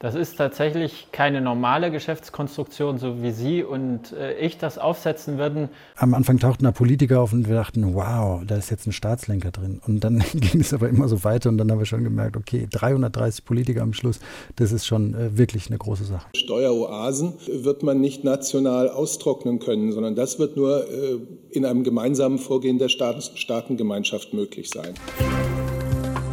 Das 0.00 0.14
ist 0.14 0.36
tatsächlich 0.36 1.08
keine 1.10 1.40
normale 1.40 1.90
Geschäftskonstruktion, 1.90 2.98
so 2.98 3.20
wie 3.20 3.32
Sie 3.32 3.64
und 3.64 4.12
äh, 4.12 4.38
ich 4.38 4.56
das 4.56 4.78
aufsetzen 4.78 5.38
würden. 5.38 5.70
Am 5.96 6.14
Anfang 6.14 6.38
tauchten 6.38 6.64
da 6.64 6.70
Politiker 6.70 7.20
auf 7.20 7.32
und 7.32 7.48
wir 7.48 7.56
dachten, 7.56 7.94
wow, 7.94 8.40
da 8.46 8.56
ist 8.56 8.70
jetzt 8.70 8.86
ein 8.86 8.92
Staatslenker 8.92 9.50
drin. 9.50 9.80
Und 9.84 10.04
dann 10.04 10.22
ging 10.34 10.60
es 10.60 10.72
aber 10.72 10.88
immer 10.88 11.08
so 11.08 11.24
weiter 11.24 11.48
und 11.48 11.58
dann 11.58 11.68
haben 11.72 11.80
wir 11.80 11.86
schon 11.86 12.04
gemerkt, 12.04 12.36
okay, 12.36 12.68
330 12.70 13.44
Politiker 13.44 13.82
am 13.82 13.92
Schluss, 13.92 14.20
das 14.54 14.70
ist 14.70 14.86
schon 14.86 15.14
äh, 15.14 15.36
wirklich 15.36 15.66
eine 15.66 15.78
große 15.78 16.04
Sache. 16.04 16.28
Steueroasen 16.36 17.34
wird 17.48 17.82
man 17.82 18.00
nicht 18.00 18.22
national 18.22 18.90
austrocknen 18.90 19.58
können, 19.58 19.90
sondern 19.90 20.14
das 20.14 20.38
wird 20.38 20.56
nur 20.56 20.88
äh, 20.88 21.18
in 21.50 21.64
einem 21.64 21.82
gemeinsamen 21.82 22.38
Vorgehen 22.38 22.78
der 22.78 22.88
Staatengemeinschaft 22.88 24.32
möglich 24.32 24.70
sein. 24.70 24.94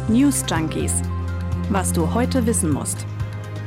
News 0.08 0.44
Junkies. 0.48 1.02
Was 1.70 1.92
du 1.92 2.14
heute 2.14 2.46
wissen 2.46 2.70
musst 2.70 3.04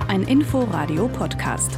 ein 0.10 0.24
Info-Radio-Podcast. 0.24 1.78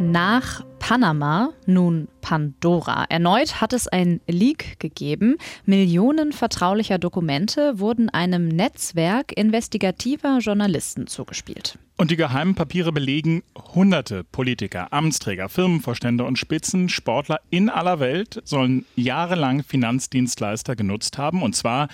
Nach 0.00 0.64
Panama, 0.80 1.50
nun 1.64 2.08
Pandora. 2.20 3.04
Erneut 3.08 3.60
hat 3.60 3.72
es 3.72 3.86
ein 3.86 4.20
Leak 4.26 4.80
gegeben. 4.80 5.36
Millionen 5.64 6.32
vertraulicher 6.32 6.98
Dokumente 6.98 7.78
wurden 7.78 8.10
einem 8.10 8.48
Netzwerk 8.48 9.30
investigativer 9.36 10.38
Journalisten 10.40 11.06
zugespielt. 11.06 11.78
Und 11.96 12.10
die 12.10 12.16
geheimen 12.16 12.56
Papiere 12.56 12.90
belegen, 12.90 13.44
hunderte 13.76 14.24
Politiker, 14.24 14.92
Amtsträger, 14.92 15.48
Firmenvorstände 15.48 16.24
und 16.24 16.36
Spitzensportler 16.36 17.38
in 17.48 17.70
aller 17.70 18.00
Welt 18.00 18.42
sollen 18.44 18.86
jahrelang 18.96 19.62
Finanzdienstleister 19.62 20.74
genutzt 20.74 21.16
haben, 21.16 21.42
und 21.42 21.54
zwar 21.54 21.86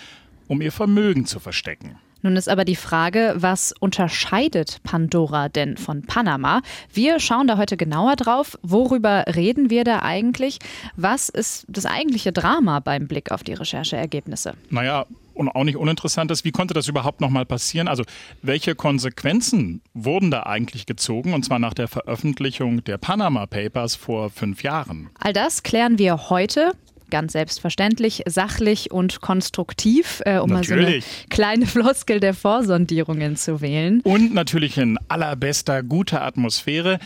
um 0.49 0.63
ihr 0.63 0.73
Vermögen 0.73 1.27
zu 1.27 1.41
verstecken. 1.41 1.99
Nun 2.23 2.37
ist 2.37 2.49
aber 2.49 2.65
die 2.65 2.77
Frage, 2.77 3.35
was 3.37 3.73
unterscheidet 3.81 4.83
Pandora 4.83 5.49
denn 5.49 5.77
von 5.77 6.03
Panama? 6.03 6.63
Wir 6.93 7.21
schauen 7.21 7.47
da 7.47 7.57
heute 7.57 7.77
genauer 7.77 8.17
drauf. 8.17 8.59
Worüber 8.63 9.25
reden 9.35 9.71
wir 9.71 9.85
da 9.85 10.03
eigentlich? 10.03 10.59
Was 10.97 11.29
ist 11.29 11.65
das 11.69 11.87
eigentliche 11.87 12.33
Drama 12.33 12.81
beim 12.81 13.09
Blick 13.09 13.31
auf 13.31 13.43
die 13.43 13.55
Rechercheergebnisse? 13.55 14.55
Naja, 14.69 15.07
und 15.41 15.49
auch 15.49 15.65
nicht 15.65 15.77
uninteressant 15.77 16.31
ist, 16.31 16.45
wie 16.45 16.53
konnte 16.53 16.75
das 16.75 16.87
überhaupt 16.87 17.21
nochmal 17.23 17.47
passieren? 17.47 17.89
Also, 17.89 18.05
welche 18.43 18.75
Konsequenzen 18.75 19.81
wurden 19.95 20.31
da 20.31 20.43
eigentlich 20.43 20.85
gezogen? 20.85 21.33
Und 21.33 21.45
zwar 21.45 21.59
nach 21.59 21.73
der 21.73 21.89
Veröffentlichung 21.89 22.85
der 22.85 22.99
Panama 22.99 23.47
Papers 23.47 23.95
vor 23.95 24.29
fünf 24.29 24.63
Jahren. 24.63 25.09
All 25.19 25.33
das 25.33 25.63
klären 25.63 25.99
wir 25.99 26.29
heute 26.29 26.73
ganz 27.11 27.33
selbstverständlich, 27.33 28.23
sachlich 28.27 28.91
und 28.91 29.21
konstruktiv, 29.21 30.23
äh, 30.25 30.39
um 30.39 30.51
natürlich. 30.51 30.71
mal 30.71 31.01
so 31.01 31.07
eine 31.07 31.29
kleine 31.29 31.67
Floskel 31.67 32.21
der 32.21 32.35
Vorsondierungen 32.35 33.37
zu 33.37 33.61
wählen. 33.61 34.01
Und 34.03 34.33
natürlich 34.35 34.79
in 34.79 34.99
allerbester, 35.09 35.83
guter 35.83 36.23
Atmosphäre. 36.23 36.99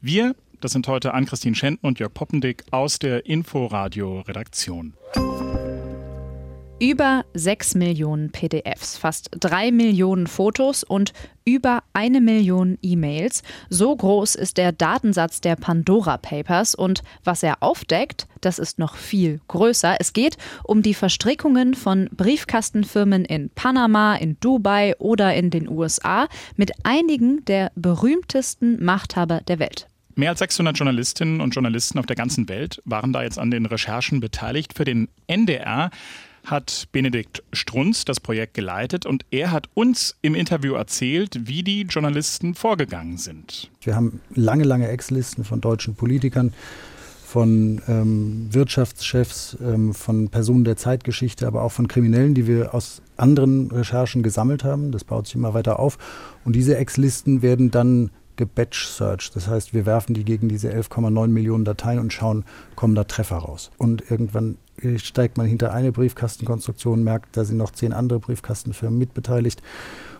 Wir, 0.00 0.34
das 0.60 0.72
sind 0.72 0.88
heute 0.88 1.14
Ann-Christine 1.14 1.54
Schenten 1.54 1.86
und 1.86 1.98
Jörg 1.98 2.12
Poppendick 2.12 2.64
aus 2.70 2.98
der 2.98 3.26
Inforadio-Redaktion. 3.26 4.94
Über 6.82 7.24
6 7.34 7.76
Millionen 7.76 8.32
PDFs, 8.32 8.98
fast 8.98 9.30
3 9.38 9.70
Millionen 9.70 10.26
Fotos 10.26 10.82
und 10.82 11.12
über 11.44 11.84
eine 11.92 12.20
Million 12.20 12.76
E-Mails. 12.82 13.44
So 13.70 13.94
groß 13.94 14.34
ist 14.34 14.56
der 14.56 14.72
Datensatz 14.72 15.40
der 15.40 15.54
Pandora 15.54 16.16
Papers 16.16 16.74
und 16.74 17.04
was 17.22 17.44
er 17.44 17.62
aufdeckt, 17.62 18.26
das 18.40 18.58
ist 18.58 18.80
noch 18.80 18.96
viel 18.96 19.40
größer. 19.46 19.94
Es 20.00 20.12
geht 20.12 20.38
um 20.64 20.82
die 20.82 20.94
Verstrickungen 20.94 21.74
von 21.74 22.08
Briefkastenfirmen 22.16 23.26
in 23.26 23.50
Panama, 23.50 24.16
in 24.16 24.36
Dubai 24.40 24.96
oder 24.98 25.36
in 25.36 25.50
den 25.50 25.68
USA 25.68 26.26
mit 26.56 26.72
einigen 26.82 27.44
der 27.44 27.70
berühmtesten 27.76 28.84
Machthaber 28.84 29.40
der 29.42 29.60
Welt. 29.60 29.86
Mehr 30.16 30.30
als 30.30 30.40
600 30.40 30.76
Journalistinnen 30.76 31.40
und 31.40 31.54
Journalisten 31.54 32.00
auf 32.00 32.06
der 32.06 32.16
ganzen 32.16 32.48
Welt 32.48 32.82
waren 32.84 33.12
da 33.12 33.22
jetzt 33.22 33.38
an 33.38 33.52
den 33.52 33.66
Recherchen 33.66 34.18
beteiligt. 34.18 34.74
Für 34.74 34.84
den 34.84 35.06
NDR 35.28 35.90
hat 36.44 36.88
Benedikt 36.92 37.42
Strunz 37.52 38.04
das 38.04 38.20
Projekt 38.20 38.54
geleitet 38.54 39.06
und 39.06 39.24
er 39.30 39.52
hat 39.52 39.68
uns 39.74 40.16
im 40.22 40.34
Interview 40.34 40.74
erzählt, 40.74 41.48
wie 41.48 41.62
die 41.62 41.82
Journalisten 41.82 42.54
vorgegangen 42.54 43.16
sind. 43.16 43.70
Wir 43.80 43.94
haben 43.94 44.20
lange, 44.34 44.64
lange 44.64 44.88
Ex-Listen 44.88 45.44
von 45.44 45.60
deutschen 45.60 45.94
Politikern, 45.94 46.52
von 47.32 47.80
ähm, 47.88 48.48
Wirtschaftschefs, 48.50 49.56
ähm, 49.62 49.94
von 49.94 50.28
Personen 50.28 50.64
der 50.64 50.76
Zeitgeschichte, 50.76 51.46
aber 51.46 51.62
auch 51.62 51.72
von 51.72 51.88
Kriminellen, 51.88 52.34
die 52.34 52.46
wir 52.46 52.74
aus 52.74 53.00
anderen 53.16 53.70
Recherchen 53.70 54.22
gesammelt 54.22 54.64
haben. 54.64 54.92
Das 54.92 55.04
baut 55.04 55.26
sich 55.26 55.36
immer 55.36 55.54
weiter 55.54 55.78
auf. 55.78 55.96
Und 56.44 56.54
diese 56.54 56.76
Ex-Listen 56.76 57.40
werden 57.40 57.70
dann 57.70 58.10
gebatch-searched. 58.36 59.34
Das 59.34 59.48
heißt, 59.48 59.72
wir 59.72 59.86
werfen 59.86 60.12
die 60.12 60.24
gegen 60.24 60.48
diese 60.48 60.70
11,9 60.72 61.28
Millionen 61.28 61.64
Dateien 61.64 62.00
und 62.00 62.12
schauen, 62.12 62.44
kommen 62.76 62.94
da 62.94 63.04
Treffer 63.04 63.36
raus. 63.36 63.70
Und 63.78 64.10
irgendwann 64.10 64.58
steigt 64.96 65.36
man 65.36 65.46
hinter 65.46 65.72
eine 65.72 65.92
Briefkastenkonstruktion, 65.92 67.02
merkt, 67.02 67.36
da 67.36 67.44
sind 67.44 67.56
noch 67.56 67.72
zehn 67.72 67.92
andere 67.92 68.20
Briefkastenfirmen 68.20 68.98
mitbeteiligt 68.98 69.62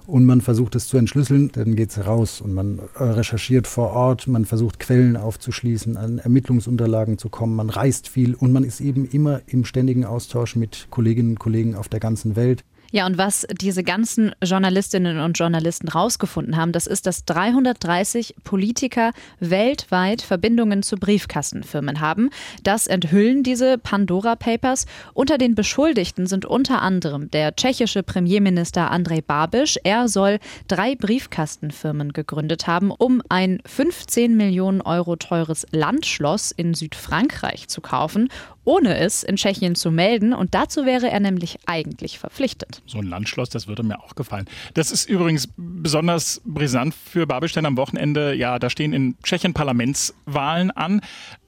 und 0.06 0.24
man 0.24 0.40
versucht 0.40 0.74
es 0.74 0.88
zu 0.88 0.96
entschlüsseln, 0.96 1.50
dann 1.52 1.76
geht 1.76 1.90
es 1.90 2.06
raus 2.06 2.40
und 2.40 2.52
man 2.52 2.80
äh, 2.96 3.04
recherchiert 3.04 3.66
vor 3.66 3.90
Ort, 3.90 4.26
man 4.26 4.44
versucht 4.44 4.80
Quellen 4.80 5.16
aufzuschließen, 5.16 5.96
an 5.96 6.18
Ermittlungsunterlagen 6.18 7.18
zu 7.18 7.28
kommen, 7.28 7.54
man 7.54 7.70
reist 7.70 8.08
viel 8.08 8.34
und 8.34 8.52
man 8.52 8.64
ist 8.64 8.80
eben 8.80 9.04
immer 9.04 9.40
im 9.46 9.64
ständigen 9.64 10.04
Austausch 10.04 10.56
mit 10.56 10.88
Kolleginnen 10.90 11.30
und 11.30 11.38
Kollegen 11.38 11.76
auf 11.76 11.88
der 11.88 12.00
ganzen 12.00 12.36
Welt. 12.36 12.64
Ja, 12.94 13.06
und 13.06 13.16
was 13.16 13.46
diese 13.50 13.82
ganzen 13.82 14.32
Journalistinnen 14.44 15.18
und 15.20 15.38
Journalisten 15.38 15.88
rausgefunden 15.88 16.58
haben, 16.58 16.72
das 16.72 16.86
ist, 16.86 17.06
dass 17.06 17.24
330 17.24 18.34
Politiker 18.44 19.12
weltweit 19.40 20.20
Verbindungen 20.20 20.82
zu 20.82 20.96
Briefkastenfirmen 20.96 22.00
haben. 22.00 22.28
Das 22.62 22.86
enthüllen 22.86 23.42
diese 23.42 23.78
Pandora 23.78 24.36
Papers. 24.36 24.84
Unter 25.14 25.38
den 25.38 25.54
Beschuldigten 25.54 26.26
sind 26.26 26.44
unter 26.44 26.82
anderem 26.82 27.30
der 27.30 27.56
tschechische 27.56 28.02
Premierminister 28.02 28.90
Andrej 28.90 29.22
Babiš. 29.22 29.78
Er 29.84 30.06
soll 30.08 30.38
drei 30.68 30.94
Briefkastenfirmen 30.94 32.12
gegründet 32.12 32.66
haben, 32.66 32.90
um 32.90 33.22
ein 33.30 33.60
15 33.64 34.36
Millionen 34.36 34.82
Euro 34.82 35.16
teures 35.16 35.66
Landschloss 35.70 36.50
in 36.50 36.74
Südfrankreich 36.74 37.68
zu 37.68 37.80
kaufen 37.80 38.28
ohne 38.64 38.96
es 38.98 39.22
in 39.22 39.36
Tschechien 39.36 39.74
zu 39.74 39.90
melden. 39.90 40.32
Und 40.32 40.54
dazu 40.54 40.86
wäre 40.86 41.10
er 41.10 41.20
nämlich 41.20 41.58
eigentlich 41.66 42.18
verpflichtet. 42.18 42.81
So 42.86 42.98
ein 42.98 43.06
Landschloss, 43.06 43.48
das 43.48 43.68
würde 43.68 43.82
mir 43.82 44.00
auch 44.00 44.14
gefallen. 44.14 44.46
Das 44.74 44.90
ist 44.90 45.08
übrigens 45.08 45.48
besonders 45.56 46.42
brisant 46.44 46.94
für 46.94 47.26
denn 47.26 47.66
am 47.66 47.76
Wochenende, 47.76 48.34
ja, 48.34 48.58
da 48.58 48.70
stehen 48.70 48.92
in 48.92 49.16
Tschechien 49.22 49.54
Parlamentswahlen 49.54 50.70
an. 50.70 51.00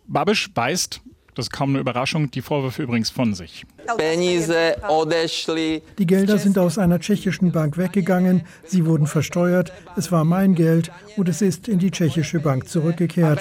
Babisch 0.06 0.50
weist 0.54 1.00
das 1.34 1.46
ist 1.46 1.50
kaum 1.50 1.70
eine 1.70 1.80
Überraschung. 1.80 2.30
Die 2.30 2.42
Vorwürfe 2.42 2.82
übrigens 2.82 3.10
von 3.10 3.34
sich. 3.34 3.66
Die 5.98 6.06
Gelder 6.06 6.38
sind 6.38 6.58
aus 6.58 6.78
einer 6.78 7.00
tschechischen 7.00 7.52
Bank 7.52 7.76
weggegangen. 7.76 8.42
Sie 8.64 8.86
wurden 8.86 9.06
versteuert. 9.06 9.72
Es 9.96 10.10
war 10.10 10.24
mein 10.24 10.54
Geld 10.54 10.90
und 11.16 11.28
es 11.28 11.42
ist 11.42 11.68
in 11.68 11.78
die 11.78 11.90
tschechische 11.90 12.40
Bank 12.40 12.68
zurückgekehrt. 12.68 13.40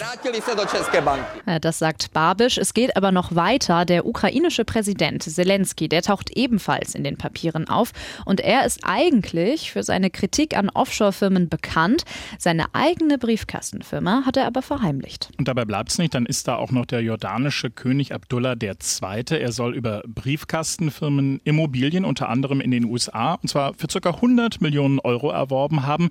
Das 1.62 1.80
sagt 1.80 2.14
Babisch. 2.14 2.58
Es 2.58 2.74
geht 2.74 2.96
aber 2.98 3.12
noch 3.12 3.36
weiter. 3.36 3.86
Der 3.86 4.06
ukrainische 4.06 4.66
Präsident 4.66 5.24
Zelensky, 5.24 5.90
der 5.90 6.02
taucht 6.02 6.31
ebenfalls 6.36 6.96
in 6.96 7.04
den 7.04 7.18
Papieren 7.18 7.68
auf. 7.68 7.92
Und 8.25 8.40
er 8.40 8.66
ist 8.66 8.81
eigentlich 8.84 9.72
für 9.72 9.84
seine 9.84 10.10
Kritik 10.10 10.58
an 10.58 10.70
Offshore-Firmen 10.70 11.50
bekannt. 11.50 12.04
Seine 12.38 12.66
eigene 12.74 13.18
Briefkastenfirma 13.18 14.24
hat 14.25 14.38
er 14.38 14.46
aber 14.46 14.62
verheimlicht. 14.62 15.30
Und 15.38 15.48
dabei 15.48 15.66
bleibt 15.66 15.92
es 15.92 15.98
nicht. 15.98 16.14
Dann 16.14 16.25
ist 16.25 16.48
da 16.48 16.56
auch 16.56 16.72
noch 16.72 16.86
der 16.86 17.02
jordanische 17.02 17.70
König 17.72 18.14
Abdullah 18.14 18.56
II. 18.62 19.24
Er 19.30 19.52
soll 19.52 19.75
über 19.75 20.04
Briefkastenfirmen 20.34 21.42
Immobilien 21.44 22.06
unter 22.06 22.28
anderem 22.28 22.60
in 22.60 22.72
den 22.72 22.86
USA 22.86 23.36
und 23.36 23.50
zwar 23.50 23.76
für 23.76 23.88
ca. 23.88 24.10
100 24.10 24.62
Millionen 24.62 25.00
Euro 25.00 25.30
erworben 25.30 25.86
haben. 25.86 26.10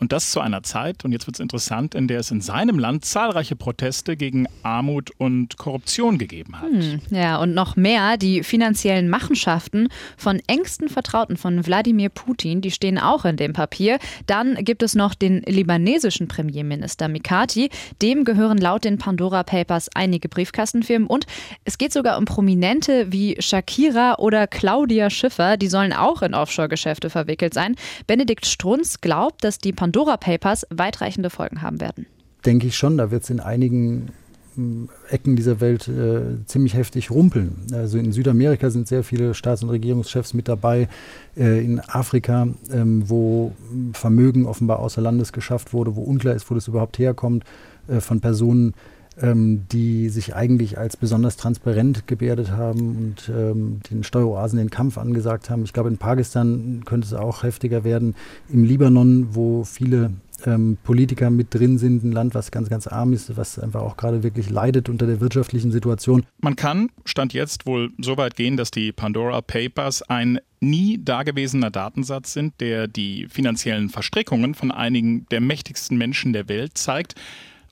Und 0.00 0.12
das 0.12 0.30
zu 0.30 0.40
einer 0.40 0.62
Zeit, 0.62 1.04
und 1.04 1.12
jetzt 1.12 1.26
wird 1.26 1.36
es 1.36 1.40
interessant, 1.40 1.94
in 1.94 2.08
der 2.08 2.20
es 2.20 2.30
in 2.30 2.40
seinem 2.40 2.78
Land 2.78 3.04
zahlreiche 3.04 3.54
Proteste 3.54 4.16
gegen 4.16 4.46
Armut 4.62 5.10
und 5.18 5.58
Korruption 5.58 6.16
gegeben 6.16 6.58
hat. 6.58 6.70
Hm, 6.70 7.00
ja, 7.10 7.36
und 7.36 7.52
noch 7.52 7.76
mehr, 7.76 8.16
die 8.16 8.42
finanziellen 8.42 9.10
Machenschaften 9.10 9.88
von 10.16 10.40
engsten 10.46 10.88
Vertrauten 10.88 11.36
von 11.36 11.66
Wladimir 11.66 12.08
Putin, 12.08 12.62
die 12.62 12.70
stehen 12.70 12.98
auch 12.98 13.26
in 13.26 13.36
dem 13.36 13.52
Papier. 13.52 13.98
Dann 14.24 14.54
gibt 14.64 14.82
es 14.82 14.94
noch 14.94 15.14
den 15.14 15.42
libanesischen 15.42 16.28
Premierminister 16.28 17.08
Mikati. 17.08 17.68
Dem 18.00 18.24
gehören 18.24 18.56
laut 18.56 18.84
den 18.84 18.96
Pandora 18.96 19.42
Papers 19.42 19.90
einige 19.94 20.30
Briefkastenfirmen. 20.30 21.08
Und 21.08 21.26
es 21.64 21.76
geht 21.76 21.92
sogar 21.92 22.16
um 22.16 22.24
Prominente 22.24 23.12
wie 23.12 23.36
Shakira 23.38 24.14
oder 24.16 24.46
Claudia 24.46 25.10
Schiffer. 25.10 25.58
Die 25.58 25.68
sollen 25.68 25.92
auch 25.92 26.22
in 26.22 26.34
Offshore-Geschäfte 26.34 27.10
verwickelt 27.10 27.52
sein. 27.52 27.76
Benedikt 28.06 28.46
Strunz 28.46 29.02
glaubt, 29.02 29.44
dass 29.44 29.58
die 29.58 29.74
Pandora 29.74 29.89
Pandora 29.90 30.16
Papers 30.18 30.68
weitreichende 30.70 31.30
Folgen 31.30 31.62
haben 31.62 31.80
werden. 31.80 32.06
Denke 32.46 32.68
ich 32.68 32.76
schon. 32.76 32.96
Da 32.96 33.10
wird 33.10 33.24
es 33.24 33.30
in 33.30 33.40
einigen 33.40 34.12
Ecken 35.08 35.34
dieser 35.34 35.60
Welt 35.60 35.88
äh, 35.88 36.46
ziemlich 36.46 36.74
heftig 36.74 37.10
rumpeln. 37.10 37.66
Also 37.72 37.98
in 37.98 38.12
Südamerika 38.12 38.70
sind 38.70 38.86
sehr 38.86 39.02
viele 39.02 39.34
Staats- 39.34 39.64
und 39.64 39.70
Regierungschefs 39.70 40.32
mit 40.32 40.46
dabei, 40.46 40.88
äh, 41.36 41.64
in 41.64 41.80
Afrika, 41.80 42.46
ähm, 42.72 43.02
wo 43.08 43.50
Vermögen 43.92 44.46
offenbar 44.46 44.78
außer 44.78 45.00
Landes 45.00 45.32
geschafft 45.32 45.72
wurde, 45.72 45.96
wo 45.96 46.02
unklar 46.02 46.36
ist, 46.36 46.48
wo 46.48 46.54
das 46.54 46.68
überhaupt 46.68 47.00
herkommt, 47.00 47.42
äh, 47.88 47.98
von 47.98 48.20
Personen, 48.20 48.74
ähm, 49.22 49.66
die 49.70 50.08
sich 50.08 50.34
eigentlich 50.34 50.78
als 50.78 50.96
besonders 50.96 51.36
transparent 51.36 52.06
gebärdet 52.06 52.50
haben 52.52 52.96
und 52.96 53.32
ähm, 53.34 53.80
den 53.90 54.04
Steueroasen 54.04 54.58
den 54.58 54.70
Kampf 54.70 54.98
angesagt 54.98 55.50
haben. 55.50 55.64
Ich 55.64 55.72
glaube, 55.72 55.88
in 55.88 55.98
Pakistan 55.98 56.82
könnte 56.84 57.06
es 57.06 57.14
auch 57.14 57.42
heftiger 57.42 57.84
werden. 57.84 58.14
Im 58.48 58.64
Libanon, 58.64 59.28
wo 59.32 59.64
viele 59.64 60.12
ähm, 60.46 60.78
Politiker 60.82 61.30
mit 61.30 61.54
drin 61.54 61.78
sind, 61.78 62.04
ein 62.04 62.12
Land, 62.12 62.34
was 62.34 62.50
ganz, 62.50 62.68
ganz 62.68 62.86
arm 62.86 63.12
ist, 63.12 63.36
was 63.36 63.58
einfach 63.58 63.82
auch 63.82 63.96
gerade 63.96 64.22
wirklich 64.22 64.50
leidet 64.50 64.88
unter 64.88 65.06
der 65.06 65.20
wirtschaftlichen 65.20 65.70
Situation. 65.70 66.24
Man 66.40 66.56
kann, 66.56 66.90
stand 67.04 67.32
jetzt 67.32 67.66
wohl 67.66 67.90
so 67.98 68.16
weit 68.16 68.36
gehen, 68.36 68.56
dass 68.56 68.70
die 68.70 68.92
Pandora 68.92 69.40
Papers 69.42 70.02
ein 70.02 70.40
nie 70.60 70.98
dagewesener 71.02 71.70
Datensatz 71.70 72.32
sind, 72.32 72.60
der 72.60 72.86
die 72.86 73.26
finanziellen 73.28 73.88
Verstrickungen 73.88 74.54
von 74.54 74.70
einigen 74.70 75.26
der 75.30 75.40
mächtigsten 75.40 75.96
Menschen 75.96 76.32
der 76.32 76.48
Welt 76.48 76.76
zeigt. 76.76 77.14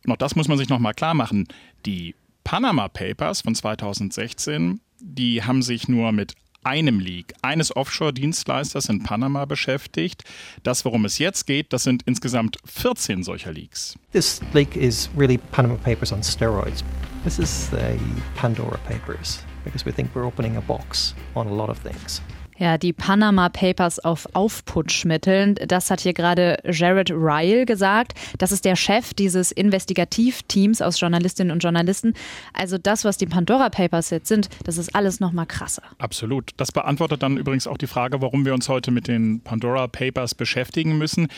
Und 0.09 0.13
auch 0.13 0.17
das 0.17 0.37
muss 0.37 0.49
man 0.49 0.57
sich 0.57 0.71
nochmal 0.71 0.95
klar 0.95 1.13
machen. 1.13 1.47
Die 1.85 2.15
Panama 2.45 2.89
Papers 2.89 3.43
von 3.43 3.55
2016, 3.55 4.81
die 5.01 5.43
haben 5.43 5.61
sich 5.61 5.87
nur 5.87 6.13
mit 6.13 6.35
einem 6.65 6.99
Leak 6.99 7.35
eines 7.43 7.77
Offshore-Dienstleisters 7.77 8.89
in 8.89 9.03
Panama 9.03 9.45
beschäftigt. 9.45 10.25
Das, 10.63 10.87
worum 10.87 11.05
es 11.05 11.19
jetzt 11.19 11.47
geht, 11.47 11.75
das 11.75 11.83
sind 11.83 12.05
insgesamt 12.07 12.57
14 12.65 13.23
solcher 13.23 13.53
Leaks. 13.53 13.99
This 14.13 14.41
leak 14.55 14.77
is 14.77 15.11
really 15.15 15.37
Panama 15.37 15.77
Papers 15.77 16.11
on 16.11 16.23
steroids. 16.23 16.83
This 17.23 17.39
is 17.39 17.69
the 17.71 17.99
Pandora 18.35 18.79
Papers 18.89 19.45
because 19.63 19.85
we 19.85 19.93
think 19.93 20.15
we're 20.15 20.27
opening 20.27 20.57
a 20.57 20.63
box 20.63 21.15
on 21.35 21.49
a 21.49 21.53
lot 21.53 21.69
of 21.69 21.79
things. 21.83 22.23
Ja, 22.59 22.77
die 22.77 22.93
Panama 22.93 23.49
Papers 23.49 24.01
auf 24.01 24.27
Aufputschmitteln, 24.35 25.55
das 25.67 25.91
hat 25.91 26.01
hier 26.01 26.13
gerade 26.13 26.59
Jared 26.65 27.11
Ryle 27.11 27.65
gesagt. 27.67 28.15
Das 28.39 28.51
ist 28.51 28.65
der 28.65 28.75
Chef 28.75 29.15
dieses 29.15 29.53
Investigativteams 29.53 30.83
aus 30.83 30.99
Journalistinnen 30.99 31.53
und 31.53 31.63
Journalisten. 31.63 32.15
Also 32.53 32.77
das, 32.77 33.05
was 33.05 33.17
die 33.17 33.27
Pandora 33.27 33.71
Papers 33.71 34.11
jetzt 34.11 34.27
sind, 34.27 34.49
das 34.65 34.77
ist 34.77 34.95
alles 34.95 35.21
noch 35.21 35.31
mal 35.31 35.47
krasser. 35.47 35.85
Absolut. 35.99 36.51
Das 36.57 36.73
beantwortet 36.73 37.23
dann 37.23 37.37
übrigens 37.37 37.69
auch 37.69 37.79
die 37.79 37.87
Frage, 37.87 38.21
warum 38.21 38.45
wir 38.45 38.55
uns 38.55 38.69
heute 38.69 38.91
mit 38.91 39.07
den 39.07 39.41
Pandora 39.41 39.87
Papers 39.87 40.35
beschäftigen 40.35 40.99
müssen. 40.99 41.29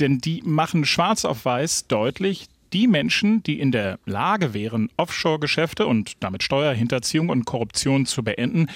Denn 0.00 0.18
die 0.18 0.42
machen 0.44 0.84
schwarz 0.84 1.24
auf 1.24 1.44
weiß 1.46 1.86
deutlich, 1.86 2.48
die 2.72 2.86
Menschen, 2.86 3.42
die 3.42 3.60
in 3.60 3.70
der 3.70 3.98
Lage 4.06 4.54
wären, 4.54 4.88
Offshore-Geschäfte 4.96 5.86
und 5.86 6.14
damit 6.20 6.42
Steuerhinterziehung 6.42 7.28
und 7.28 7.44
Korruption 7.44 8.06
zu 8.06 8.22
beenden, 8.22 8.68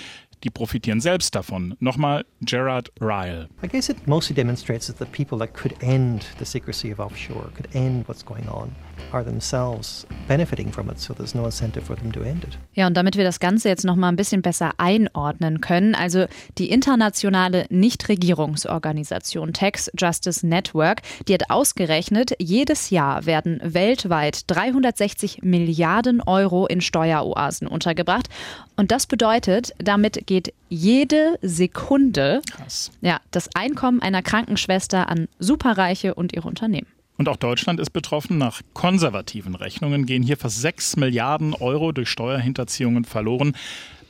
die 0.45 0.51
profitieren 0.51 1.01
selbst 1.01 1.35
davon. 1.35 1.75
Nochmal 1.81 2.25
Gerard 2.43 2.91
Ryle. 3.01 3.49
I 3.63 3.69
guess 3.69 3.89
it 3.89 4.07
mostly 4.07 4.35
demonstrates 4.35 4.87
that 4.87 4.99
the 4.99 5.05
people 5.05 5.39
that 5.39 5.55
could 5.55 5.75
end 5.83 6.27
the 6.39 6.45
secrecy 6.45 6.93
of 6.93 6.99
offshore, 6.99 7.51
could 7.55 7.69
end 7.75 8.09
what's 8.09 8.25
going 8.25 8.49
on, 8.49 8.71
are 9.13 9.25
themselves 9.25 10.07
benefiting 10.29 10.73
from 10.73 10.91
it, 10.91 10.99
so 10.99 11.15
there's 11.15 11.35
no 11.35 11.45
incentive 11.45 11.85
for 11.85 11.97
them 11.97 12.13
to 12.13 12.23
end 12.23 12.45
it. 12.45 12.59
Ja, 12.75 12.87
und 12.87 12.97
damit 12.97 13.17
wir 13.17 13.25
das 13.25 13.41
Ganze 13.41 13.69
jetzt 13.69 13.85
noch 13.85 13.97
mal 13.97 14.09
ein 14.09 14.17
bisschen 14.17 14.43
besser 14.43 14.73
einordnen 14.79 15.61
können, 15.61 15.95
also 15.95 16.27
die 16.59 16.71
internationale 16.71 17.67
Nichtregierungsorganisation 17.71 19.53
Tax 19.53 19.91
Justice 19.97 20.47
Network, 20.47 21.03
die 21.29 21.35
hat 21.35 21.51
ausgerechnet, 21.51 22.35
jedes 22.39 22.91
Jahr 22.91 23.27
werden 23.27 23.61
weltweit 23.63 24.43
360 24.49 25.43
Milliarden 25.43 26.21
Euro 26.21 26.67
in 26.67 26.81
Steueroasen 26.81 27.69
untergebracht. 27.69 28.29
Und 28.77 28.91
das 28.91 29.07
bedeutet, 29.07 29.73
damit 29.79 30.26
geht 30.27 30.53
jede 30.69 31.39
Sekunde 31.43 32.43
Krass. 32.51 32.91
ja, 33.01 33.21
das 33.31 33.49
Einkommen 33.55 34.03
einer 34.03 34.23
Krankenschwester 34.23 35.09
an 35.09 35.29
Superreiche 35.39 36.15
und 36.15 36.33
ihre 36.33 36.49
Unternehmen. 36.49 36.89
Und 37.19 37.29
auch 37.29 37.37
Deutschland 37.37 37.81
ist 37.81 37.91
betroffen. 37.91 38.37
Nach 38.39 38.61
konservativen 38.75 39.55
Rechnungen 39.55 40.05
gehen 40.05 40.23
hier 40.23 40.37
fast 40.37 40.61
6 40.61 40.97
Milliarden 40.97 41.55
Euro 41.55 41.93
durch 41.93 42.11
Steuerhinterziehungen 42.11 43.05
verloren. 43.05 43.57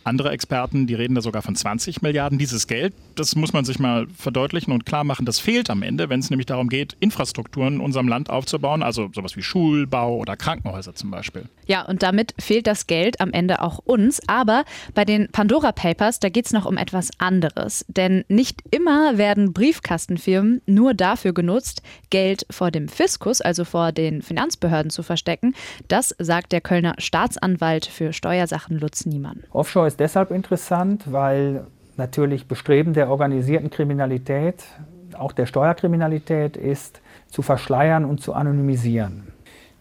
Andere 0.07 0.31
Experten, 0.31 0.87
die 0.87 0.95
reden 0.95 1.17
da 1.17 1.21
sogar 1.21 1.43
von 1.43 1.57
20 1.57 2.01
Milliarden. 2.01 2.39
Dieses 2.39 2.69
Geld, 2.69 2.95
das 3.17 3.35
muss 3.35 3.53
man 3.53 3.65
sich 3.65 3.81
mal 3.81 4.07
verdeutlichen 4.17 4.73
und 4.73 4.87
klar 4.87 5.03
machen, 5.03 5.27
das 5.27 5.41
fehlt 5.41 5.69
am 5.69 5.83
Ende, 5.83 6.09
wenn 6.09 6.21
es 6.21 6.31
nämlich 6.31 6.47
darum 6.47 6.69
geht, 6.69 6.97
Infrastrukturen 7.01 7.75
in 7.75 7.81
unserem 7.81 8.07
Land 8.07 8.31
aufzubauen, 8.31 8.85
also 8.85 9.11
sowas 9.13 9.37
wie 9.37 9.43
Schulbau 9.43 10.17
oder 10.17 10.37
Krankenhäuser 10.37 10.95
zum 10.95 11.11
Beispiel. 11.11 11.47
Ja, 11.67 11.83
und 11.83 12.05
damit 12.05 12.35
fehlt 12.39 12.69
das 12.69 12.87
Geld 12.87 13.21
am 13.21 13.33
Ende 13.33 13.61
auch 13.61 13.79
uns. 13.79 14.21
Aber 14.29 14.65
bei 14.95 15.05
den 15.05 15.29
Pandora 15.33 15.73
Papers, 15.73 16.21
da 16.21 16.29
geht 16.29 16.47
es 16.47 16.53
noch 16.53 16.67
um 16.67 16.77
etwas 16.77 17.11
anderes. 17.19 17.85
Denn 17.89 18.25
nicht 18.29 18.63
immer 18.71 19.19
werden 19.19 19.53
Briefkastenfirmen 19.53 20.63
nur 20.67 20.95
dafür 20.95 21.35
genutzt, 21.35 21.83
Geld 22.11 22.47
vor 22.49 22.71
dem 22.71 22.89
Fiskus, 22.89 23.41
also 23.41 23.65
vor 23.65 23.91
den 23.91 24.23
Finanzbehörden 24.23 24.91
zu 24.93 25.03
verstecken. 25.03 25.57
Das 25.89 26.15
sagt 26.21 26.53
der 26.53 26.61
Kölner 26.61 26.95
Staatsanwalt 26.99 27.87
für 27.87 28.13
Steuersachen 28.13 28.79
Lutz 28.79 29.05
Niemann. 29.05 29.43
Offshore 29.51 29.96
ist 29.97 30.01
deshalb 30.01 30.31
interessant, 30.31 31.11
weil 31.11 31.65
natürlich 31.97 32.47
Bestreben 32.47 32.93
der 32.93 33.09
organisierten 33.09 33.71
Kriminalität, 33.71 34.63
auch 35.17 35.33
der 35.33 35.47
Steuerkriminalität, 35.47 36.59
ist 36.59 37.01
zu 37.31 37.41
verschleiern 37.41 38.05
und 38.05 38.21
zu 38.21 38.35
anonymisieren. 38.35 39.29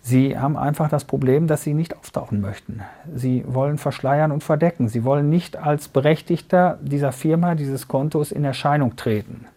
Sie 0.01 0.37
haben 0.37 0.55
einfach 0.55 0.87
das 0.87 1.03
Problem, 1.03 1.47
dass 1.47 1.63
sie 1.63 1.73
nicht 1.73 1.97
auftauchen 1.97 2.39
möchten. 2.39 2.81
Sie 3.13 3.43
wollen 3.45 3.77
verschleiern 3.77 4.31
und 4.31 4.41
verdecken. 4.41 4.87
Sie 4.87 5.03
wollen 5.03 5.29
nicht 5.29 5.57
als 5.57 5.89
Berechtigter 5.89 6.79
dieser 6.81 7.11
Firma, 7.11 7.55
dieses 7.55 7.89
Kontos 7.89 8.31
in 8.31 8.45
Erscheinung 8.45 8.95
treten, 8.95 9.47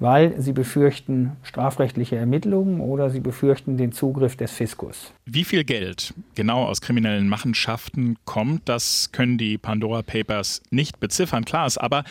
weil 0.00 0.40
sie 0.40 0.52
befürchten 0.52 1.32
strafrechtliche 1.42 2.16
Ermittlungen 2.16 2.80
oder 2.80 3.10
sie 3.10 3.20
befürchten 3.20 3.76
den 3.76 3.92
Zugriff 3.92 4.36
des 4.36 4.52
Fiskus. 4.52 5.12
Wie 5.24 5.44
viel 5.44 5.64
Geld 5.64 6.14
genau 6.34 6.64
aus 6.64 6.80
kriminellen 6.80 7.28
Machenschaften 7.28 8.16
kommt, 8.24 8.68
das 8.68 9.10
können 9.12 9.38
die 9.38 9.58
Pandora 9.58 10.02
Papers 10.02 10.62
nicht 10.70 11.00
beziffern. 11.00 11.44
Klar 11.44 11.66
ist 11.66 11.78
aber, 11.78 12.04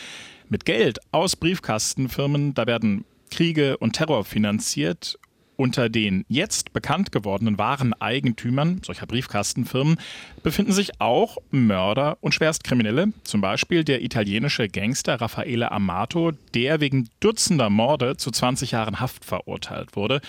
mit 0.48 0.64
Geld 0.64 0.98
aus 1.12 1.36
Briefkastenfirmen, 1.36 2.54
da 2.54 2.66
werden 2.66 3.04
Kriege 3.30 3.76
und 3.76 3.92
Terror 3.94 4.24
finanziert 4.24 5.18
unter 5.58 5.88
den 5.88 6.24
jetzt 6.28 6.72
bekannt 6.72 7.10
gewordenen 7.10 7.58
wahren 7.58 7.92
Eigentümern 7.92 8.80
solcher 8.84 9.06
Briefkastenfirmen 9.06 9.98
befinden 10.44 10.72
sich 10.72 11.00
auch 11.00 11.36
Mörder 11.50 12.16
und 12.20 12.32
Schwerstkriminelle, 12.32 13.12
zum 13.24 13.40
Beispiel 13.40 13.82
der 13.82 14.02
italienische 14.02 14.68
Gangster 14.68 15.20
Raffaele 15.20 15.72
Amato, 15.72 16.30
der 16.54 16.80
wegen 16.80 17.08
Dutzender 17.18 17.70
Morde 17.70 18.16
zu 18.16 18.30
20 18.30 18.70
Jahren 18.70 19.00
Haft 19.00 19.24
verurteilt 19.24 19.96
wurde. 19.96 20.20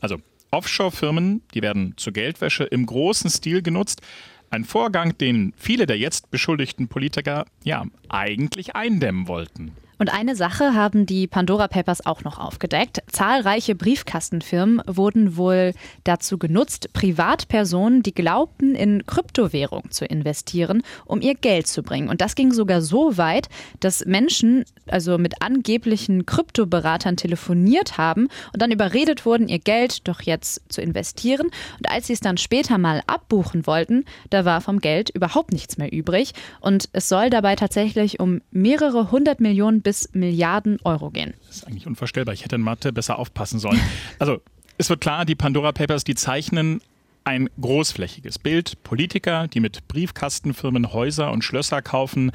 Also 0.00 0.18
Offshore-Firmen, 0.50 1.42
die 1.54 1.62
werden 1.62 1.94
zur 1.96 2.12
Geldwäsche 2.12 2.64
im 2.64 2.84
großen 2.84 3.30
Stil 3.30 3.62
genutzt. 3.62 4.02
Ein 4.50 4.64
Vorgang, 4.64 5.16
den 5.16 5.54
viele 5.56 5.86
der 5.86 5.96
jetzt 5.96 6.30
beschuldigten 6.30 6.88
Politiker 6.88 7.46
ja 7.64 7.86
eigentlich 8.10 8.76
eindämmen 8.76 9.28
wollten. 9.28 9.72
Und 9.98 10.12
eine 10.12 10.36
Sache 10.36 10.74
haben 10.74 11.06
die 11.06 11.26
Pandora 11.26 11.68
Papers 11.68 12.04
auch 12.04 12.24
noch 12.24 12.38
aufgedeckt. 12.38 13.02
Zahlreiche 13.10 13.74
Briefkastenfirmen 13.74 14.82
wurden 14.86 15.36
wohl 15.36 15.72
dazu 16.04 16.38
genutzt, 16.38 16.92
Privatpersonen, 16.92 18.02
die 18.02 18.14
glaubten, 18.14 18.74
in 18.74 19.06
Kryptowährung 19.06 19.90
zu 19.90 20.04
investieren, 20.04 20.82
um 21.04 21.20
ihr 21.20 21.34
Geld 21.34 21.66
zu 21.66 21.82
bringen. 21.82 22.08
Und 22.08 22.20
das 22.20 22.34
ging 22.34 22.52
sogar 22.52 22.82
so 22.82 23.16
weit, 23.16 23.48
dass 23.80 24.04
Menschen 24.04 24.64
also 24.86 25.18
mit 25.18 25.42
angeblichen 25.42 26.26
Kryptoberatern 26.26 27.16
telefoniert 27.16 27.96
haben 27.98 28.28
und 28.52 28.60
dann 28.60 28.70
überredet 28.70 29.24
wurden, 29.24 29.48
ihr 29.48 29.58
Geld 29.58 30.06
doch 30.08 30.22
jetzt 30.22 30.60
zu 30.68 30.80
investieren. 30.80 31.46
Und 31.78 31.90
als 31.90 32.08
sie 32.08 32.12
es 32.12 32.20
dann 32.20 32.36
später 32.36 32.78
mal 32.78 33.02
abbuchen 33.06 33.66
wollten, 33.66 34.04
da 34.30 34.44
war 34.44 34.60
vom 34.60 34.80
Geld 34.80 35.10
überhaupt 35.10 35.52
nichts 35.52 35.78
mehr 35.78 35.92
übrig. 35.92 36.32
Und 36.60 36.88
es 36.92 37.08
soll 37.08 37.30
dabei 37.30 37.56
tatsächlich 37.56 38.20
um 38.20 38.40
mehrere 38.50 39.10
hundert 39.10 39.40
Millionen 39.40 39.82
bis 39.82 39.93
Milliarden 40.12 40.78
Euro 40.84 41.10
gehen. 41.10 41.34
Das 41.46 41.56
ist 41.56 41.66
eigentlich 41.66 41.86
unvorstellbar. 41.86 42.34
Ich 42.34 42.44
hätte 42.44 42.56
in 42.56 42.62
Mathe 42.62 42.92
besser 42.92 43.18
aufpassen 43.18 43.58
sollen. 43.58 43.80
Also, 44.18 44.40
es 44.78 44.90
wird 44.90 45.00
klar, 45.00 45.24
die 45.24 45.34
Pandora 45.34 45.72
Papers, 45.72 46.04
die 46.04 46.14
zeichnen 46.14 46.80
ein 47.24 47.48
großflächiges 47.60 48.38
Bild. 48.38 48.82
Politiker, 48.82 49.48
die 49.48 49.60
mit 49.60 49.86
Briefkastenfirmen 49.88 50.92
Häuser 50.92 51.32
und 51.32 51.42
Schlösser 51.42 51.82
kaufen, 51.82 52.32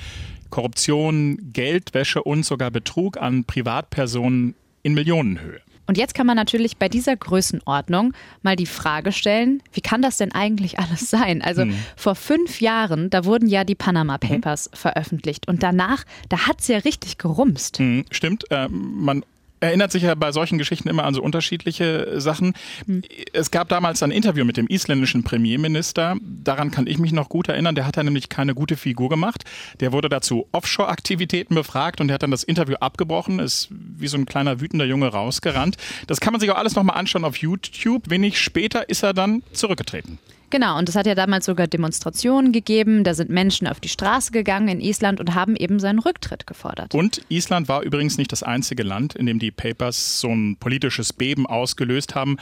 Korruption, 0.50 1.52
Geldwäsche 1.54 2.24
und 2.24 2.46
sogar 2.46 2.72
Betrug 2.72 3.18
an 3.18 3.46
Privatpersonen 3.46 4.56
in 4.84 4.94
Millionenhöhe. 4.94 5.62
Und 5.90 5.98
jetzt 5.98 6.14
kann 6.14 6.28
man 6.28 6.36
natürlich 6.36 6.78
bei 6.78 6.88
dieser 6.88 7.16
Größenordnung 7.18 8.14
mal 8.44 8.56
die 8.56 8.68
Frage 8.68 9.12
stellen, 9.12 9.64
wie 9.74 9.82
kann 9.82 10.04
das 10.04 10.18
denn 10.18 10.32
eigentlich 10.32 10.78
alles 10.78 11.10
sein? 11.10 11.42
Also 11.42 11.66
Mhm. 11.66 11.74
vor 11.96 12.14
fünf 12.14 12.62
Jahren, 12.62 13.10
da 13.10 13.26
wurden 13.26 13.48
ja 13.48 13.64
die 13.64 13.74
Panama 13.74 14.20
Papers 14.20 14.70
veröffentlicht 14.72 15.48
und 15.48 15.64
danach, 15.64 16.04
da 16.30 16.46
hat 16.46 16.62
es 16.62 16.68
ja 16.68 16.78
richtig 16.78 17.18
gerumst. 17.18 17.80
Mhm, 17.80 18.06
stimmt. 18.12 18.44
Äh, 18.52 18.68
man 18.70 19.26
erinnert 19.60 19.92
sich 19.92 20.04
ja 20.04 20.16
bei 20.16 20.32
solchen 20.32 20.58
Geschichten 20.58 20.90
immer 20.90 21.04
an 21.04 21.14
so 21.14 21.22
unterschiedliche 21.22 22.20
Sachen. 22.20 22.54
Hm. 22.86 23.02
Es 23.34 23.52
gab 23.52 23.70
damals 23.70 24.02
ein 24.04 24.12
Interview 24.12 24.46
mit 24.46 24.58
dem 24.58 24.68
isländischen 24.68 25.24
Premierminister. 25.24 26.16
Daran 26.22 26.72
kann 26.72 26.88
ich 26.88 26.98
mich 26.98 27.12
noch 27.12 27.30
gut 27.30 27.50
erinnern. 27.50 27.76
Der 27.76 27.86
hat 27.86 27.98
da 27.98 28.04
nämlich 28.04 28.30
keine 28.30 28.56
gute 28.56 28.78
Figur 28.78 29.10
gemacht. 29.10 29.44
Der 29.80 29.92
wurde 29.92 30.10
dazu 30.10 30.48
Offshore-Aktivitäten 30.52 31.56
befragt 31.56 32.02
und 32.02 32.08
der 32.08 32.16
hat 32.16 32.24
dann 32.24 32.32
das 32.32 32.44
Interview 32.44 32.76
abgebrochen, 32.76 33.40
ist 33.40 33.70
wie 33.72 34.08
so 34.08 34.18
ein 34.18 34.26
kleiner 34.26 34.62
wütender 34.62 34.86
Junge 34.86 35.08
rausgerannt. 35.08 35.78
Das 36.08 36.20
kann 36.20 36.34
man 36.34 36.40
sich 36.40 36.52
auch 36.52 36.58
alles 36.58 36.76
nochmal 36.76 36.98
anschauen 36.98 37.26
auf 37.26 37.38
YouTube. 37.38 38.10
Wenig 38.10 38.40
später 38.40 38.90
ist 38.90 39.04
er 39.04 39.14
dann 39.14 39.44
zurückgetreten. 39.54 40.20
Genau, 40.50 40.78
und 40.78 40.90
es 40.90 40.96
hat 40.96 41.06
ja 41.06 41.16
damals 41.16 41.46
sogar 41.46 41.68
Demonstrationen 41.68 42.52
gegeben. 42.52 43.04
Da 43.04 43.14
sind 43.14 43.30
Menschen 43.30 43.68
auf 43.68 43.80
die 43.80 43.90
Straße 43.90 44.32
gegangen 44.32 44.68
in 44.68 44.82
Island 44.82 45.20
und 45.20 45.36
haben 45.36 45.56
eben 45.56 45.80
seinen 45.80 46.00
Rücktritt 46.00 46.48
gefordert. 46.48 46.94
Und 46.96 47.22
Island 47.30 47.68
war 47.68 47.84
übrigens 47.84 48.18
nicht 48.18 48.32
das 48.32 48.44
einzige 48.44 48.84
Land, 48.84 49.16
in 49.16 49.26
dem 49.26 49.40
die 49.40 49.52
Papers 49.52 50.20
so 50.20 50.30
ein 50.30 50.58
politisches 50.58 51.14
Beben 51.14 51.46
ausgelöst 51.46 52.16
haben. 52.16 52.38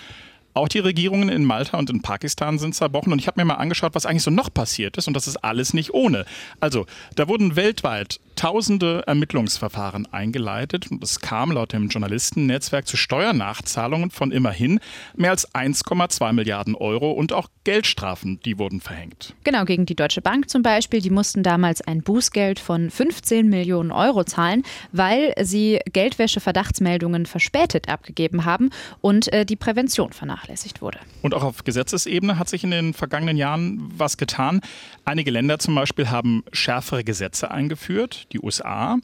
Auch 0.54 0.70
die 0.70 0.80
Regierungen 0.80 1.30
in 1.30 1.46
Malta 1.46 1.78
und 1.78 1.90
in 1.90 2.02
Pakistan 2.02 2.58
sind 2.58 2.74
zerbrochen. 2.74 3.12
Und 3.12 3.20
ich 3.20 3.28
habe 3.28 3.40
mir 3.40 3.46
mal 3.46 3.56
angeschaut, 3.56 3.94
was 3.94 4.06
eigentlich 4.06 4.24
so 4.24 4.32
noch 4.32 4.52
passiert 4.52 4.98
ist. 4.98 5.08
Und 5.08 5.14
das 5.14 5.28
ist 5.28 5.38
alles 5.38 5.74
nicht 5.74 5.94
ohne. 5.94 6.26
Also, 6.60 6.86
da 7.16 7.28
wurden 7.28 7.56
weltweit 7.56 8.20
tausende 8.38 9.04
Ermittlungsverfahren 9.08 10.06
eingeleitet 10.14 10.90
und 10.90 11.04
es 11.04 11.20
kam 11.20 11.52
laut 11.52 11.74
dem 11.74 11.90
Journalistennetzwerk 11.90 12.88
zu 12.88 12.96
Steuernachzahlungen 12.96 14.12
von 14.12 14.32
immerhin 14.32 14.80
mehr 15.16 15.32
als 15.32 15.54
1,2 15.54 16.32
Milliarden 16.32 16.76
Euro 16.76 17.12
und 17.12 17.34
auch 17.34 17.50
Geldstrafen, 17.66 18.40
die 18.46 18.58
wurden 18.58 18.80
verhängt. 18.80 19.34
Genau, 19.44 19.66
gegen 19.66 19.86
die 19.86 19.96
Deutsche 19.96 20.22
Bank 20.22 20.50
zum 20.50 20.62
Beispiel, 20.62 21.02
die 21.02 21.10
mussten 21.10 21.44
damals 21.44 21.82
ein 21.82 22.02
Bußgeld 22.02 22.60
von 22.60 22.90
15 22.90 23.50
Millionen 23.50 23.92
Euro 23.92 24.24
zahlen, 24.24 24.64
weil 24.92 25.34
sie 25.42 25.80
Geldwäsche-Verdachtsmeldungen 25.92 27.26
verspätet 27.26 27.90
abgegeben 27.90 28.46
haben 28.46 28.70
und 29.02 29.34
äh, 29.34 29.46
die 29.46 29.56
Prävention 29.56 30.14
vernachlässigt 30.14 30.82
wurde. 30.82 31.00
Und 31.24 31.34
auch 31.34 31.44
auf 31.44 31.64
Gesetzesebene 31.64 32.38
hat 32.38 32.48
sich 32.48 32.64
in 32.64 32.72
den 32.72 32.94
vergangenen 32.94 33.36
Jahren 33.36 33.92
was 33.98 34.18
getan. 34.18 34.62
Einige 35.04 35.32
Länder 35.32 35.58
zum 35.58 35.74
Beispiel 35.76 36.10
haben 36.10 36.44
schärfere 36.54 37.04
Gesetze 37.04 37.50
eingeführt 37.50 38.27
die 38.32 38.40
USA, 38.40 38.98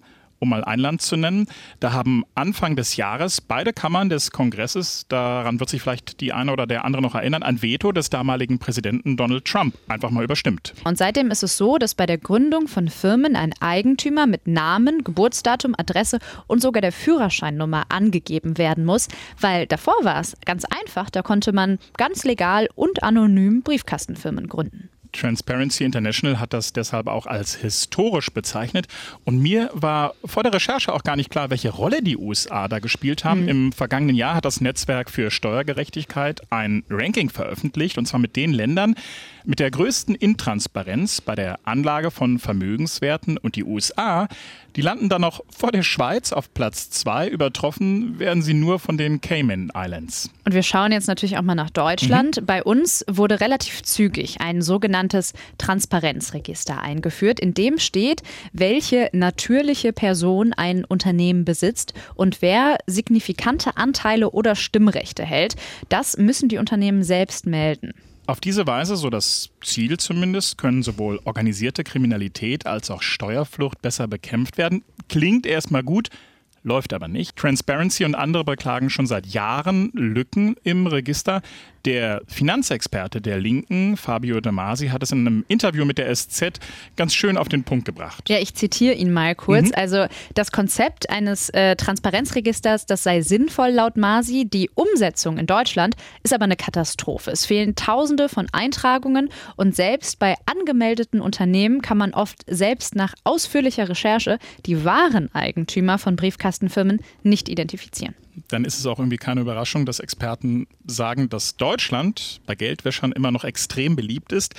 um 0.44 0.50
mal 0.50 0.64
ein 0.64 0.80
Land 0.80 1.02
zu 1.02 1.16
nennen. 1.16 1.48
Da 1.80 1.94
haben 1.94 2.24
Anfang 2.36 2.76
des 2.76 2.98
Jahres 2.98 3.42
beide 3.42 3.74
Kammern 3.74 4.10
des 4.10 4.32
Kongresses, 4.32 5.06
daran 5.08 5.60
wird 5.60 5.70
sich 5.70 5.82
vielleicht 5.82 6.20
die 6.20 6.34
eine 6.34 6.52
oder 6.52 6.68
der 6.68 6.86
andere 6.86 7.02
noch 7.02 7.16
erinnern, 7.16 7.44
ein 7.44 7.62
Veto 7.62 7.92
des 7.94 8.10
damaligen 8.10 8.60
Präsidenten 8.60 9.16
Donald 9.18 9.46
Trump 9.46 9.76
einfach 9.88 10.12
mal 10.12 10.24
überstimmt. 10.24 10.74
Und 10.84 10.98
seitdem 10.98 11.32
ist 11.32 11.44
es 11.44 11.58
so, 11.58 11.78
dass 11.78 11.96
bei 11.96 12.06
der 12.06 12.18
Gründung 12.18 12.68
von 12.68 12.90
Firmen 12.90 13.36
ein 13.36 13.54
Eigentümer 13.62 14.28
mit 14.28 14.46
Namen, 14.46 15.04
Geburtsdatum, 15.04 15.76
Adresse 15.78 16.20
und 16.48 16.62
sogar 16.62 16.82
der 16.82 16.92
Führerscheinnummer 16.92 17.86
angegeben 17.88 18.58
werden 18.58 18.84
muss, 18.84 19.08
weil 19.40 19.66
davor 19.66 19.96
war 20.04 20.20
es 20.20 20.36
ganz 20.46 20.66
einfach, 20.66 21.10
da 21.10 21.22
konnte 21.22 21.54
man 21.54 21.80
ganz 21.98 22.26
legal 22.26 22.68
und 22.76 23.02
anonym 23.02 23.62
Briefkastenfirmen 23.62 24.50
gründen. 24.50 24.90
Transparency 25.14 25.84
International 25.84 26.40
hat 26.40 26.54
das 26.54 26.74
deshalb 26.74 27.08
auch 27.08 27.26
als 27.26 27.56
historisch 27.56 28.32
bezeichnet. 28.32 28.88
Und 29.24 29.40
mir 29.40 29.70
war 29.74 30.16
vor 30.26 30.44
der 30.44 30.54
Recherche 30.54 30.92
auch 30.92 31.04
gar 31.04 31.16
nicht 31.16 31.30
klar, 31.30 31.50
welche 31.50 31.70
Rolle 31.70 32.02
die 32.02 32.18
USA 32.18 32.68
da 32.68 32.80
gespielt 32.80 33.24
haben. 33.24 33.44
Mhm. 33.44 33.50
Im 33.50 33.72
vergangenen 33.72 34.16
Jahr 34.16 34.36
hat 34.36 34.46
das 34.46 34.60
Netzwerk 34.60 35.10
für 35.10 35.32
Steuergerechtigkeit 35.32 36.42
ein 36.50 36.84
Ranking 36.90 37.30
veröffentlicht, 37.30 37.98
und 37.98 38.08
zwar 38.08 38.20
mit 38.20 38.36
den 38.36 38.52
Ländern, 38.52 38.96
mit 39.46 39.60
der 39.60 39.72
größten 39.72 40.16
Intransparenz 40.16 41.22
bei 41.22 41.36
der 41.36 41.60
Anlage 41.64 42.12
von 42.12 42.40
Vermögenswerten 42.40 43.38
und 43.38 43.56
die 43.56 43.64
USA, 43.64 44.28
die 44.76 44.82
landen 44.82 45.10
dann 45.10 45.22
noch 45.22 45.42
vor 45.56 45.72
der 45.72 45.84
Schweiz 45.84 46.34
auf 46.34 46.54
Platz 46.54 46.90
zwei. 46.90 47.28
Übertroffen 47.28 48.18
werden 48.18 48.42
sie 48.42 48.54
nur 48.54 48.80
von 48.80 48.98
den 48.98 49.22
Cayman 49.22 49.72
Islands. 49.76 50.32
Und 50.46 50.54
wir 50.54 50.64
schauen 50.64 50.92
jetzt 50.92 51.08
natürlich 51.08 51.38
auch 51.38 51.44
mal 51.44 51.56
nach 51.56 51.70
Deutschland. 51.70 52.42
Mhm. 52.42 52.46
Bei 52.46 52.64
uns 52.64 53.06
wurde 53.08 53.40
relativ 53.40 53.84
zügig 53.84 54.42
ein 54.42 54.62
sogenanntes 55.04 55.34
Transparenzregister 55.58 56.82
eingeführt, 56.82 57.40
in 57.40 57.54
dem 57.54 57.78
steht, 57.78 58.22
welche 58.54 59.10
natürliche 59.14 59.92
Person 59.92 60.54
ein 60.54 60.86
Unternehmen 60.86 61.46
besitzt 61.46 61.94
und 62.16 62.42
wer 62.42 62.78
signifikante 62.88 63.76
Anteile 63.78 64.32
oder 64.32 64.56
Stimmrechte 64.56 65.24
hält. 65.24 65.56
Das 65.90 66.18
müssen 66.18 66.48
die 66.50 66.58
Unternehmen 66.58 67.04
selbst 67.04 67.46
melden. 67.46 67.94
Auf 68.26 68.40
diese 68.40 68.66
Weise, 68.66 68.96
so 68.96 69.10
das 69.10 69.50
Ziel 69.62 69.98
zumindest, 69.98 70.58
können 70.58 70.82
sowohl 70.82 71.20
organisierte 71.26 71.84
Kriminalität 71.84 72.66
als 72.66 72.90
auch 72.90 73.02
Steuerflucht 73.02 73.82
besser 73.82 74.08
bekämpft 74.08 74.58
werden. 74.58 74.84
Klingt 75.10 75.46
erstmal 75.46 75.84
gut, 75.84 76.08
läuft 76.64 76.94
aber 76.94 77.10
nicht. 77.10 77.36
Transparency 77.36 78.06
und 78.06 78.16
andere 78.16 78.46
beklagen 78.46 78.90
schon 78.90 79.08
seit 79.08 79.28
Jahren 79.28 79.92
Lücken 79.94 80.56
im 80.64 80.88
Register. 80.88 81.42
Der 81.86 82.22
Finanzexperte 82.28 83.20
der 83.20 83.40
Linken, 83.40 83.98
Fabio 83.98 84.40
De 84.40 84.54
Masi, 84.54 84.88
hat 84.88 85.04
es 85.04 85.12
in 85.12 85.28
einem 85.28 85.46
Interview 85.50 85.84
mit 85.84 85.98
der 85.98 86.16
SZ 86.16 86.60
ganz 86.96 87.14
schön 87.14 87.36
auf 87.36 87.50
den 87.50 87.66
Punkt 87.66 87.84
gebracht. 87.84 88.30
Ja, 88.30 88.40
ich 88.40 88.54
zitiere 88.54 88.94
ihn 88.94 89.12
mal 89.12 89.36
kurz. 89.36 89.68
Mhm. 89.68 89.76
Also 89.76 90.06
das 90.34 90.54
Konzept 90.54 91.10
eines 91.10 91.50
äh, 91.50 91.76
Transparenzregisters, 91.76 92.86
das 92.86 93.04
sei 93.04 93.22
sinnvoll 93.22 93.72
laut 93.72 93.98
Masi. 93.98 94.46
Die 94.46 94.70
Umsetzung 94.76 95.38
in 95.38 95.46
Deutschland 95.46 95.96
ist 96.24 96.34
aber 96.34 96.46
eine 96.46 96.56
Katastrophe. 96.56 97.32
Es 97.32 97.46
fehlen 97.46 97.76
Tausende 97.76 98.30
von 98.30 98.48
Eintragungen 98.54 99.30
und 99.58 99.76
selbst 99.76 100.20
bei 100.20 100.36
angemeldeten 100.46 101.20
Unternehmen 101.20 101.82
kann 101.82 101.98
man 101.98 102.14
oft 102.14 102.44
selbst 102.48 102.96
nach 102.96 103.14
ausführlicher 103.26 103.90
Recherche 103.90 104.40
die 104.66 104.86
wahren 104.86 105.34
Eigentümer 105.36 105.98
von 105.98 106.16
Briefkastenfirmen 106.16 107.02
nicht 107.24 107.50
identifizieren 107.50 108.16
dann 108.48 108.66
ist 108.66 108.80
es 108.80 108.86
auch 108.86 109.00
irgendwie 109.00 109.18
keine 109.18 109.42
Überraschung, 109.42 109.86
dass 109.86 110.00
Experten 110.00 110.68
sagen, 110.86 111.30
dass 111.30 111.58
Deutschland 111.58 112.42
bei 112.46 112.56
Geldwäschern 112.56 113.12
immer 113.12 113.32
noch 113.32 113.44
extrem 113.44 113.96
beliebt 113.96 114.32
ist. 114.32 114.56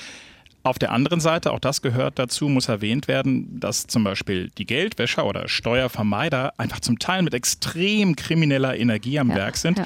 Auf 0.63 0.79
der 0.79 0.93
anderen 0.93 1.21
Seite, 1.21 1.53
auch 1.53 1.59
das 1.59 1.83
gehört 1.83 2.19
dazu, 2.19 2.49
muss 2.49 2.71
erwähnt 2.71 3.07
werden, 3.07 3.61
dass 3.61 3.87
zum 3.87 4.03
Beispiel 4.03 4.51
die 4.57 4.65
Geldwäscher 4.65 5.27
oder 5.27 5.47
Steuervermeider 5.47 6.55
einfach 6.57 6.81
zum 6.81 6.99
Teil 6.99 7.21
mit 7.21 7.35
extrem 7.35 8.17
krimineller 8.17 8.75
Energie 8.75 9.19
am 9.19 9.29
ja, 9.29 9.37
Werk 9.37 9.59
sind. 9.59 9.77
Ja. 9.77 9.85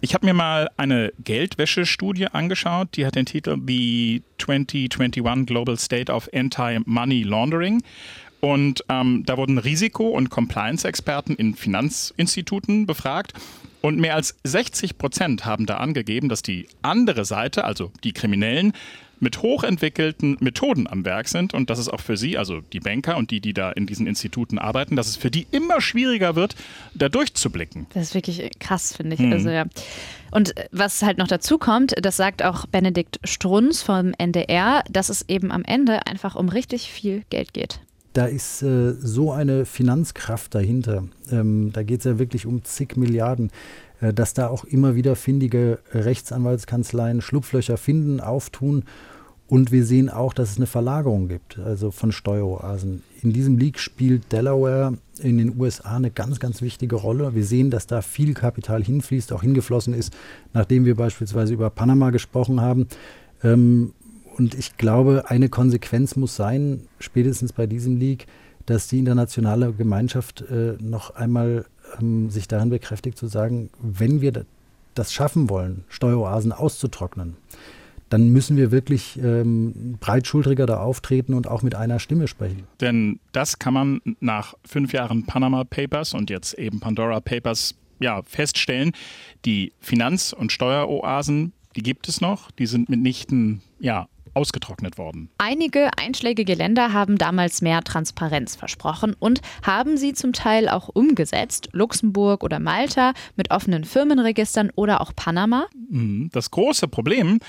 Ich 0.00 0.14
habe 0.14 0.24
mir 0.24 0.32
mal 0.32 0.70
eine 0.76 1.12
Geldwäsche-Studie 1.24 2.28
angeschaut, 2.28 2.96
die 2.96 3.06
hat 3.06 3.16
den 3.16 3.26
Titel 3.26 3.58
The 3.66 4.22
2021 4.38 5.46
Global 5.46 5.76
State 5.76 6.12
of 6.12 6.30
Anti-Money 6.32 7.24
Laundering. 7.24 7.82
Und 8.40 8.84
ähm, 8.88 9.24
da 9.26 9.36
wurden 9.36 9.58
Risiko- 9.58 10.10
und 10.10 10.30
Compliance-Experten 10.30 11.34
in 11.34 11.54
Finanzinstituten 11.54 12.86
befragt. 12.86 13.34
Und 13.82 13.98
mehr 13.98 14.14
als 14.14 14.36
60 14.44 14.98
Prozent 14.98 15.44
haben 15.44 15.66
da 15.66 15.76
angegeben, 15.78 16.28
dass 16.28 16.42
die 16.42 16.66
andere 16.82 17.24
Seite, 17.24 17.64
also 17.64 17.92
die 18.04 18.12
Kriminellen, 18.12 18.72
mit 19.20 19.42
hochentwickelten 19.42 20.38
Methoden 20.40 20.86
am 20.86 21.04
Werk 21.04 21.28
sind 21.28 21.52
und 21.52 21.68
dass 21.68 21.78
es 21.78 21.88
auch 21.88 22.00
für 22.00 22.16
sie, 22.16 22.38
also 22.38 22.60
die 22.60 22.80
Banker 22.80 23.18
und 23.18 23.30
die, 23.30 23.40
die 23.40 23.52
da 23.52 23.70
in 23.70 23.86
diesen 23.86 24.06
Instituten 24.06 24.58
arbeiten, 24.58 24.96
dass 24.96 25.08
es 25.08 25.16
für 25.16 25.30
die 25.30 25.46
immer 25.50 25.82
schwieriger 25.82 26.36
wird, 26.36 26.56
da 26.94 27.10
durchzublicken. 27.10 27.86
Das 27.92 28.04
ist 28.04 28.14
wirklich 28.14 28.50
krass, 28.58 28.96
finde 28.96 29.14
ich. 29.14 29.20
Hm. 29.20 29.32
Also, 29.32 29.50
ja. 29.50 29.66
Und 30.30 30.54
was 30.72 31.02
halt 31.02 31.18
noch 31.18 31.28
dazu 31.28 31.58
kommt, 31.58 31.94
das 32.02 32.16
sagt 32.16 32.42
auch 32.42 32.66
Benedikt 32.66 33.20
Strunz 33.24 33.82
vom 33.82 34.14
NDR, 34.16 34.84
dass 34.90 35.10
es 35.10 35.28
eben 35.28 35.52
am 35.52 35.64
Ende 35.64 36.06
einfach 36.06 36.34
um 36.34 36.48
richtig 36.48 36.90
viel 36.90 37.24
Geld 37.28 37.52
geht 37.52 37.80
da 38.12 38.26
ist 38.26 38.62
äh, 38.62 38.92
so 38.92 39.32
eine 39.32 39.64
Finanzkraft 39.64 40.54
dahinter. 40.54 41.04
Ähm, 41.30 41.70
da 41.72 41.82
geht 41.82 42.00
es 42.00 42.04
ja 42.04 42.18
wirklich 42.18 42.46
um 42.46 42.64
zig 42.64 42.96
Milliarden, 42.96 43.50
äh, 44.00 44.12
dass 44.12 44.34
da 44.34 44.48
auch 44.48 44.64
immer 44.64 44.94
wieder 44.94 45.16
findige 45.16 45.78
Rechtsanwaltskanzleien 45.92 47.20
Schlupflöcher 47.20 47.76
finden, 47.76 48.20
auftun. 48.20 48.84
Und 49.46 49.72
wir 49.72 49.84
sehen 49.84 50.08
auch, 50.10 50.32
dass 50.32 50.52
es 50.52 50.56
eine 50.58 50.66
Verlagerung 50.66 51.26
gibt, 51.26 51.58
also 51.58 51.90
von 51.90 52.12
Steueroasen. 52.12 53.02
In 53.20 53.32
diesem 53.32 53.58
League 53.58 53.80
spielt 53.80 54.30
Delaware 54.30 54.96
in 55.20 55.38
den 55.38 55.58
USA 55.58 55.96
eine 55.96 56.12
ganz, 56.12 56.38
ganz 56.38 56.62
wichtige 56.62 56.94
Rolle. 56.94 57.34
Wir 57.34 57.44
sehen, 57.44 57.70
dass 57.70 57.88
da 57.88 58.00
viel 58.00 58.32
Kapital 58.34 58.82
hinfließt, 58.82 59.32
auch 59.32 59.42
hingeflossen 59.42 59.92
ist, 59.92 60.12
nachdem 60.52 60.84
wir 60.84 60.94
beispielsweise 60.94 61.52
über 61.52 61.68
Panama 61.68 62.10
gesprochen 62.10 62.60
haben. 62.60 62.86
Ähm, 63.42 63.92
und 64.40 64.54
ich 64.54 64.78
glaube, 64.78 65.24
eine 65.28 65.50
Konsequenz 65.50 66.16
muss 66.16 66.34
sein, 66.34 66.88
spätestens 66.98 67.52
bei 67.52 67.66
diesem 67.66 67.98
League, 67.98 68.26
dass 68.64 68.88
die 68.88 68.98
internationale 68.98 69.74
Gemeinschaft 69.74 70.40
äh, 70.40 70.78
noch 70.80 71.10
einmal 71.10 71.66
ähm, 72.00 72.30
sich 72.30 72.48
darin 72.48 72.70
bekräftigt 72.70 73.18
zu 73.18 73.26
sagen, 73.26 73.68
wenn 73.82 74.22
wir 74.22 74.46
das 74.94 75.12
schaffen 75.12 75.50
wollen, 75.50 75.84
Steueroasen 75.90 76.52
auszutrocknen, 76.52 77.36
dann 78.08 78.30
müssen 78.30 78.56
wir 78.56 78.70
wirklich 78.70 79.20
ähm, 79.22 79.98
breitschultriger 80.00 80.64
da 80.64 80.78
auftreten 80.80 81.34
und 81.34 81.46
auch 81.46 81.60
mit 81.62 81.74
einer 81.74 81.98
Stimme 81.98 82.26
sprechen. 82.26 82.62
Denn 82.80 83.20
das 83.32 83.58
kann 83.58 83.74
man 83.74 84.00
nach 84.20 84.54
fünf 84.64 84.94
Jahren 84.94 85.26
Panama 85.26 85.64
Papers 85.64 86.14
und 86.14 86.30
jetzt 86.30 86.54
eben 86.54 86.80
Pandora 86.80 87.20
Papers 87.20 87.74
ja, 87.98 88.22
feststellen. 88.22 88.92
Die 89.44 89.74
Finanz- 89.80 90.32
und 90.32 90.50
Steueroasen, 90.50 91.52
die 91.76 91.82
gibt 91.82 92.08
es 92.08 92.22
noch, 92.22 92.50
die 92.52 92.64
sind 92.64 92.88
mitnichten 92.88 93.60
ja, 93.78 94.08
ausgetrocknet 94.34 94.98
worden. 94.98 95.30
Einige 95.38 95.90
einschlägige 95.98 96.54
Länder 96.54 96.92
haben 96.92 97.18
damals 97.18 97.62
mehr 97.62 97.82
Transparenz 97.82 98.56
versprochen 98.56 99.14
und 99.18 99.40
haben 99.62 99.96
sie 99.96 100.12
zum 100.12 100.32
Teil 100.32 100.68
auch 100.68 100.88
umgesetzt. 100.88 101.68
Luxemburg 101.72 102.44
oder 102.44 102.58
Malta 102.58 103.12
mit 103.36 103.50
offenen 103.50 103.84
Firmenregistern 103.84 104.70
oder 104.74 105.00
auch 105.00 105.12
Panama. 105.14 105.66
Mhm. 105.88 106.30
Das 106.32 106.50
große 106.50 106.88
Problem, 106.88 107.40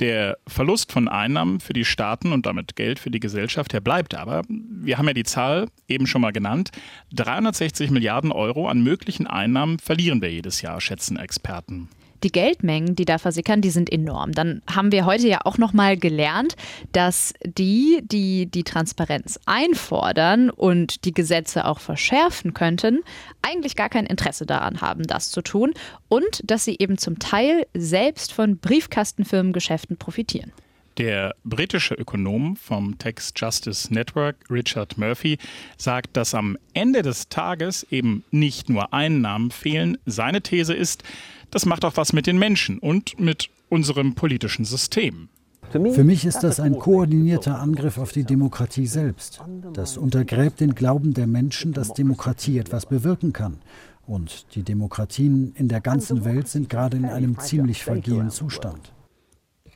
der 0.00 0.38
Verlust 0.46 0.92
von 0.92 1.08
Einnahmen 1.08 1.60
für 1.60 1.72
die 1.72 1.84
Staaten 1.84 2.32
und 2.32 2.46
damit 2.46 2.74
Geld 2.74 2.98
für 2.98 3.10
die 3.10 3.20
Gesellschaft, 3.20 3.72
der 3.72 3.80
bleibt 3.80 4.14
aber. 4.14 4.42
Wir 4.48 4.98
haben 4.98 5.06
ja 5.06 5.14
die 5.14 5.24
Zahl 5.24 5.68
eben 5.88 6.06
schon 6.06 6.22
mal 6.22 6.32
genannt. 6.32 6.70
360 7.14 7.90
Milliarden 7.90 8.32
Euro 8.32 8.68
an 8.68 8.82
möglichen 8.82 9.26
Einnahmen 9.26 9.78
verlieren 9.78 10.22
wir 10.22 10.32
jedes 10.32 10.62
Jahr, 10.62 10.80
schätzen 10.80 11.16
Experten 11.16 11.88
die 12.22 12.32
Geldmengen, 12.32 12.96
die 12.96 13.04
da 13.04 13.18
versickern, 13.18 13.60
die 13.60 13.70
sind 13.70 13.90
enorm. 13.90 14.32
Dann 14.32 14.62
haben 14.70 14.92
wir 14.92 15.04
heute 15.04 15.28
ja 15.28 15.40
auch 15.44 15.58
noch 15.58 15.72
mal 15.72 15.96
gelernt, 15.96 16.56
dass 16.92 17.34
die, 17.44 18.02
die 18.02 18.46
die 18.46 18.64
Transparenz 18.64 19.38
einfordern 19.46 20.50
und 20.50 21.04
die 21.04 21.14
Gesetze 21.14 21.64
auch 21.64 21.80
verschärfen 21.80 22.54
könnten, 22.54 23.00
eigentlich 23.42 23.76
gar 23.76 23.88
kein 23.88 24.06
Interesse 24.06 24.46
daran 24.46 24.80
haben, 24.80 25.04
das 25.04 25.30
zu 25.30 25.42
tun 25.42 25.72
und 26.08 26.42
dass 26.44 26.64
sie 26.64 26.76
eben 26.78 26.98
zum 26.98 27.18
Teil 27.18 27.66
selbst 27.74 28.32
von 28.32 28.58
Briefkastenfirmengeschäften 28.58 29.96
profitieren. 29.96 30.52
Der 30.98 31.34
britische 31.44 31.94
Ökonom 31.94 32.56
vom 32.56 32.98
Tax 32.98 33.32
Justice 33.36 33.92
Network, 33.92 34.36
Richard 34.50 34.98
Murphy, 34.98 35.38
sagt, 35.76 36.16
dass 36.16 36.34
am 36.34 36.58
Ende 36.74 37.02
des 37.02 37.28
Tages 37.28 37.84
eben 37.90 38.24
nicht 38.30 38.68
nur 38.68 38.92
Einnahmen 38.92 39.50
fehlen. 39.50 39.98
Seine 40.04 40.42
These 40.42 40.74
ist, 40.74 41.02
das 41.50 41.64
macht 41.66 41.84
auch 41.84 41.96
was 41.96 42.12
mit 42.12 42.26
den 42.26 42.38
Menschen 42.38 42.78
und 42.78 43.18
mit 43.18 43.50
unserem 43.68 44.14
politischen 44.14 44.64
System. 44.64 45.28
Für 45.70 46.04
mich 46.04 46.24
ist 46.24 46.40
das 46.40 46.58
ein 46.58 46.78
koordinierter 46.78 47.60
Angriff 47.60 47.96
auf 47.96 48.10
die 48.10 48.24
Demokratie 48.24 48.86
selbst. 48.86 49.40
Das 49.72 49.96
untergräbt 49.96 50.58
den 50.58 50.74
Glauben 50.74 51.14
der 51.14 51.28
Menschen, 51.28 51.72
dass 51.72 51.92
Demokratie 51.92 52.58
etwas 52.58 52.86
bewirken 52.86 53.32
kann. 53.32 53.58
Und 54.04 54.56
die 54.56 54.64
Demokratien 54.64 55.54
in 55.54 55.68
der 55.68 55.80
ganzen 55.80 56.24
Welt 56.24 56.48
sind 56.48 56.68
gerade 56.68 56.96
in 56.96 57.04
einem 57.04 57.38
ziemlich 57.38 57.84
fragilen 57.84 58.30
Zustand. 58.30 58.92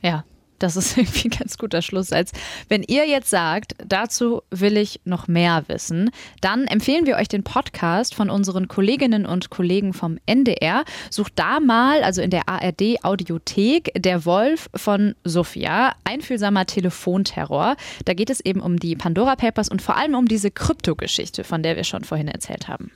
Ja, 0.01 0.25
das 0.59 0.75
ist 0.75 0.97
irgendwie 0.97 1.27
ein 1.27 1.37
ganz 1.37 1.57
guter 1.57 1.81
Schlusssatz. 1.81 2.31
Wenn 2.69 2.83
ihr 2.83 3.07
jetzt 3.07 3.29
sagt, 3.29 3.73
dazu 3.85 4.41
will 4.51 4.77
ich 4.77 5.01
noch 5.05 5.27
mehr 5.27 5.63
wissen, 5.67 6.11
dann 6.41 6.65
empfehlen 6.65 7.05
wir 7.05 7.17
euch 7.17 7.27
den 7.27 7.43
Podcast 7.43 8.15
von 8.15 8.29
unseren 8.29 8.67
Kolleginnen 8.67 9.25
und 9.25 9.49
Kollegen 9.49 9.93
vom 9.93 10.17
NDR. 10.25 10.83
Sucht 11.09 11.33
da 11.35 11.59
mal, 11.59 12.03
also 12.03 12.21
in 12.21 12.29
der 12.29 12.47
ARD 12.47 13.03
Audiothek, 13.03 13.91
der 13.95 14.25
Wolf 14.25 14.69
von 14.75 15.15
Sophia, 15.23 15.93
einfühlsamer 16.03 16.65
Telefonterror. 16.65 17.75
Da 18.05 18.13
geht 18.13 18.29
es 18.29 18.39
eben 18.39 18.61
um 18.61 18.77
die 18.77 18.95
Pandora 18.95 19.35
Papers 19.35 19.69
und 19.69 19.81
vor 19.81 19.97
allem 19.97 20.15
um 20.15 20.27
diese 20.27 20.51
Kryptogeschichte, 20.51 21.43
von 21.43 21.63
der 21.63 21.75
wir 21.75 21.83
schon 21.83 22.03
vorhin 22.03 22.27
erzählt 22.27 22.67
haben. 22.67 22.91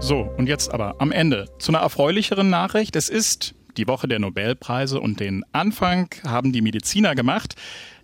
So, 0.00 0.28
und 0.36 0.48
jetzt 0.48 0.72
aber 0.72 0.96
am 0.98 1.12
Ende 1.12 1.48
zu 1.58 1.72
einer 1.72 1.78
erfreulicheren 1.78 2.50
Nachricht. 2.50 2.94
Es 2.96 3.08
ist 3.08 3.54
die 3.76 3.86
Woche 3.88 4.08
der 4.08 4.18
Nobelpreise 4.18 5.00
und 5.00 5.20
den 5.20 5.44
Anfang 5.52 6.08
haben 6.26 6.52
die 6.52 6.62
Mediziner 6.62 7.14
gemacht. 7.14 7.54